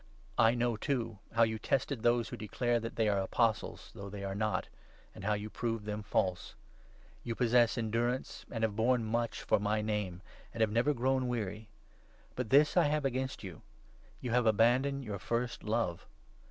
I 0.39 0.55
know, 0.55 0.77
too, 0.77 1.19
how 1.33 1.43
you 1.43 1.59
tested 1.59 2.01
those 2.01 2.29
who 2.29 2.35
declare 2.35 2.79
that 2.79 2.95
they 2.95 3.07
are 3.07 3.19
Apostles, 3.21 3.91
though 3.93 4.09
they 4.09 4.23
are 4.23 4.33
not, 4.33 4.67
and 5.13 5.23
how 5.23 5.35
you 5.35 5.47
proved 5.47 5.85
them 5.85 6.01
false. 6.01 6.55
You 7.23 7.35
possess 7.35 7.77
endurance, 7.77 8.43
and 8.49 8.63
3 8.63 8.63
have 8.63 8.75
borne 8.75 9.05
much 9.05 9.43
for 9.43 9.59
my 9.59 9.83
Name, 9.83 10.21
and 10.55 10.61
have 10.61 10.71
never 10.71 10.95
grown 10.95 11.27
weary. 11.27 11.69
But 12.35 12.49
this 12.49 12.75
I 12.75 12.85
have 12.85 13.05
against 13.05 13.43
you— 13.43 13.61
You 14.21 14.31
have 14.31 14.47
abandoned 14.47 15.03
your 15.05 15.19
first 15.19 15.61
4 15.61 15.69
love. 15.69 16.07